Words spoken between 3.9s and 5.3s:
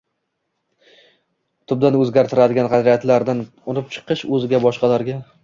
chiqishi, o‘ziga, boshqalarga